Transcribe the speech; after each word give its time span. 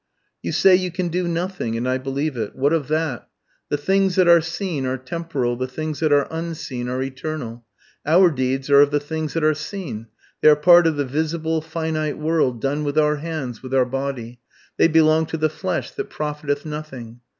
"You 0.41 0.51
say 0.51 0.75
you 0.75 0.89
can 0.89 1.09
do 1.09 1.27
nothing, 1.27 1.77
and 1.77 1.87
I 1.87 1.99
believe 1.99 2.35
it. 2.35 2.55
What 2.55 2.73
of 2.73 2.87
that? 2.87 3.27
The 3.69 3.77
things 3.77 4.15
that 4.15 4.27
are 4.27 4.41
seen 4.41 4.87
are 4.87 4.97
temporal, 4.97 5.55
the 5.57 5.67
things 5.67 5.99
that 5.99 6.11
are 6.11 6.27
unseen 6.31 6.89
are 6.89 7.03
eternal. 7.03 7.65
Our 8.03 8.31
deeds 8.31 8.67
are 8.71 8.79
of 8.81 8.89
the 8.89 8.99
things 8.99 9.35
that 9.35 9.43
are 9.43 9.53
seen; 9.53 10.07
they 10.41 10.49
are 10.49 10.55
part 10.55 10.87
of 10.87 10.95
the 10.95 11.05
visible 11.05 11.61
finite 11.61 12.17
world, 12.17 12.59
done 12.59 12.83
with 12.83 12.97
our 12.97 13.17
hands, 13.17 13.61
with 13.61 13.75
our 13.75 13.85
body. 13.85 14.39
They 14.77 14.87
belong 14.87 15.27
to 15.27 15.37
the 15.37 15.49
flesh 15.49 15.91
that 15.91 16.09
profiteth 16.09 16.65
nothing. 16.65 17.19